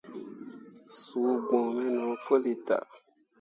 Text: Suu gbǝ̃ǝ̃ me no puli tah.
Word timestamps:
Suu 0.99 1.33
gbǝ̃ǝ̃ 1.47 1.65
me 1.75 1.85
no 1.95 2.03
puli 2.25 2.53
tah. 2.67 2.87